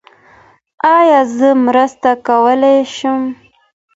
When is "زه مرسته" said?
1.37-2.11